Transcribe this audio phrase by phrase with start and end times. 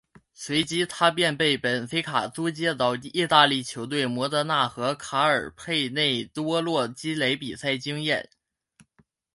[0.33, 8.27] 随即他便被本菲卡租借到意大利球队摩德纳和卡尔佩内多洛积累比赛经验。